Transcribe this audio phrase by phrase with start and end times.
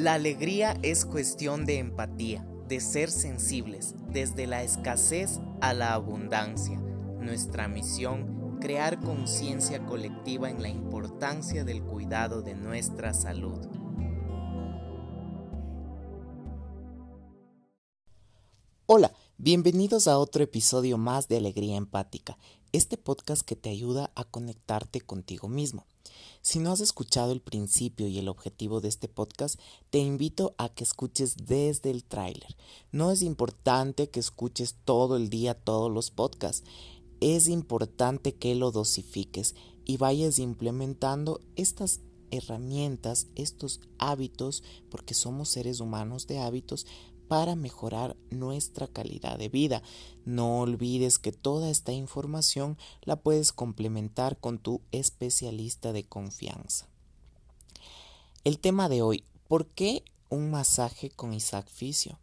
[0.00, 6.80] La alegría es cuestión de empatía, de ser sensibles, desde la escasez a la abundancia.
[7.20, 13.58] Nuestra misión, crear conciencia colectiva en la importancia del cuidado de nuestra salud.
[18.86, 22.38] Hola, bienvenidos a otro episodio más de Alegría Empática,
[22.72, 25.84] este podcast que te ayuda a conectarte contigo mismo.
[26.42, 29.60] Si no has escuchado el principio y el objetivo de este podcast,
[29.90, 32.56] te invito a que escuches desde el tráiler.
[32.92, 36.66] No es importante que escuches todo el día todos los podcasts.
[37.20, 45.80] Es importante que lo dosifiques y vayas implementando estas herramientas, estos hábitos, porque somos seres
[45.80, 46.86] humanos de hábitos,
[47.30, 49.84] para mejorar nuestra calidad de vida.
[50.24, 56.88] No olvides que toda esta información la puedes complementar con tu especialista de confianza.
[58.42, 62.18] El tema de hoy, ¿por qué un masaje con Isaac Fisio?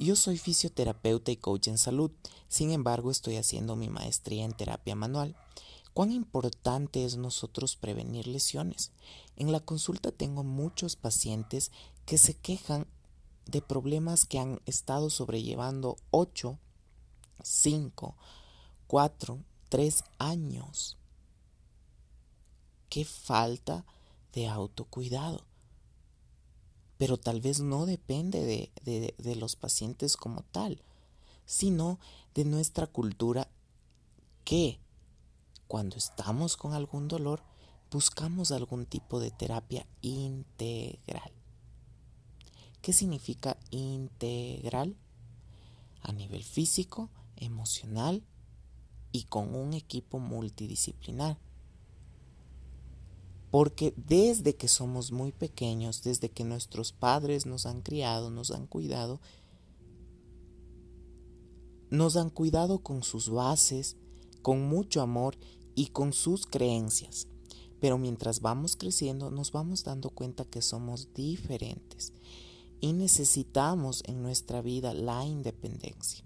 [0.00, 2.10] Yo soy fisioterapeuta y coach en salud,
[2.48, 5.36] sin embargo estoy haciendo mi maestría en terapia manual.
[5.94, 8.90] ¿Cuán importante es nosotros prevenir lesiones?
[9.36, 11.70] En la consulta tengo muchos pacientes
[12.04, 12.88] que se quejan
[13.52, 16.58] de problemas que han estado sobrellevando 8,
[17.42, 18.16] 5,
[18.86, 20.96] 4, 3 años.
[22.88, 23.84] Qué falta
[24.32, 25.44] de autocuidado.
[26.96, 30.82] Pero tal vez no depende de, de, de los pacientes como tal,
[31.44, 31.98] sino
[32.34, 33.48] de nuestra cultura
[34.44, 34.80] que
[35.68, 37.42] cuando estamos con algún dolor
[37.90, 41.41] buscamos algún tipo de terapia integral.
[42.82, 44.96] ¿Qué significa integral?
[46.02, 48.24] A nivel físico, emocional
[49.12, 51.38] y con un equipo multidisciplinar.
[53.52, 58.66] Porque desde que somos muy pequeños, desde que nuestros padres nos han criado, nos han
[58.66, 59.20] cuidado,
[61.88, 63.96] nos han cuidado con sus bases,
[64.42, 65.36] con mucho amor
[65.76, 67.28] y con sus creencias.
[67.78, 72.12] Pero mientras vamos creciendo nos vamos dando cuenta que somos diferentes
[72.82, 76.24] y necesitamos en nuestra vida la independencia,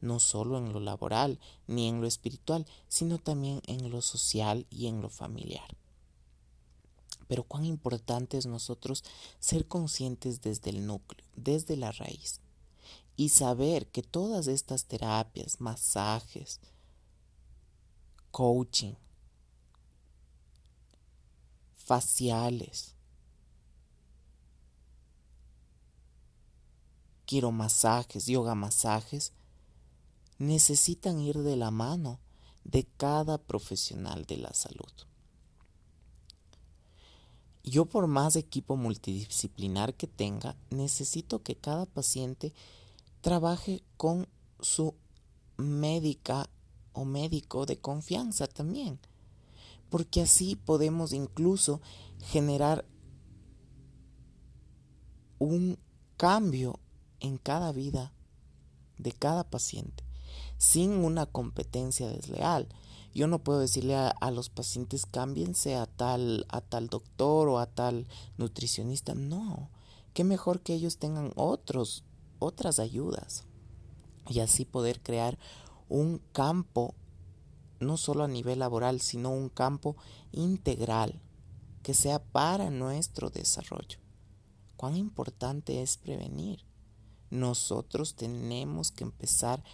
[0.00, 4.86] no solo en lo laboral ni en lo espiritual, sino también en lo social y
[4.86, 5.76] en lo familiar.
[7.26, 9.02] Pero cuán importante es nosotros
[9.40, 12.40] ser conscientes desde el núcleo, desde la raíz,
[13.16, 16.60] y saber que todas estas terapias, masajes,
[18.30, 18.94] coaching,
[21.74, 22.94] faciales,
[27.32, 29.32] quiero masajes, yoga masajes,
[30.36, 32.20] necesitan ir de la mano
[32.62, 34.92] de cada profesional de la salud.
[37.64, 42.52] Yo por más equipo multidisciplinar que tenga, necesito que cada paciente
[43.22, 44.28] trabaje con
[44.60, 44.94] su
[45.56, 46.50] médica
[46.92, 49.00] o médico de confianza también,
[49.88, 51.80] porque así podemos incluso
[52.18, 52.84] generar
[55.38, 55.78] un
[56.18, 56.81] cambio
[57.22, 58.12] en cada vida
[58.98, 60.04] de cada paciente,
[60.58, 62.68] sin una competencia desleal.
[63.14, 67.66] Yo no puedo decirle a, los pacientes cámbiense a tal, a tal doctor o a
[67.66, 68.06] tal
[68.38, 69.14] nutricionista.
[69.14, 69.70] No,
[70.14, 72.04] qué mejor que ellos tengan otros,
[72.38, 73.44] otras ayudas
[74.28, 75.38] y así poder crear
[75.88, 76.94] un campo
[77.80, 79.96] no solo a nivel laboral, sino un campo
[80.30, 81.20] integral
[81.82, 83.98] que sea para nuestro desarrollo.
[84.76, 86.64] Cuán importante es prevenir.
[87.32, 89.64] Nosotros tenemos que empezar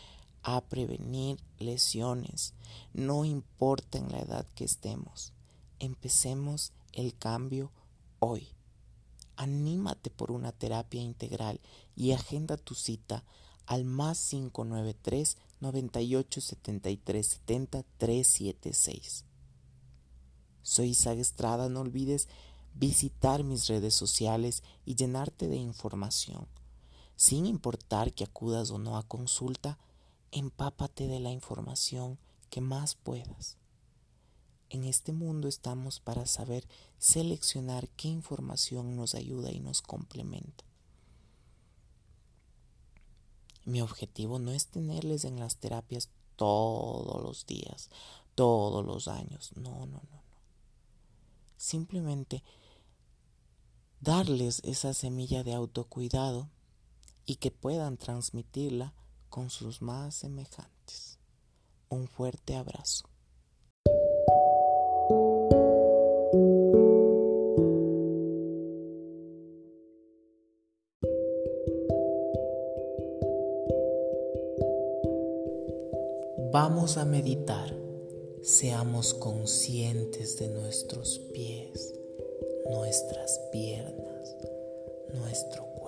[0.45, 2.55] a prevenir lesiones,
[2.95, 5.33] no importa en la edad que estemos.
[5.81, 7.73] Empecemos el cambio
[8.21, 8.47] hoy.
[9.35, 11.61] Anímate por una terapia integral
[11.97, 13.25] y agenda tu cita
[13.67, 19.25] al más 593 98 73 70 376.
[20.63, 22.29] Soy Isaac Estrada, no olvides
[22.75, 26.47] visitar mis redes sociales y llenarte de información
[27.19, 29.77] sin importar que acudas o no a consulta,
[30.31, 32.17] empápate de la información
[32.49, 33.57] que más puedas.
[34.71, 36.65] En este mundo estamos para saber
[36.97, 40.65] seleccionar qué información nos ayuda y nos complementa.
[43.65, 47.91] Mi objetivo no es tenerles en las terapias todos los días,
[48.37, 49.51] todos los años.
[49.57, 50.23] No, no, no, no.
[51.57, 52.45] Simplemente
[54.01, 56.49] darles esa semilla de autocuidado
[57.29, 58.95] y que puedan transmitirla
[59.29, 61.19] con sus más semejantes.
[61.91, 63.05] Un fuerte abrazo.
[76.51, 77.77] Vamos a meditar.
[78.43, 81.93] Seamos conscientes de nuestros pies,
[82.71, 84.35] nuestras piernas,
[85.13, 85.88] nuestro cuerpo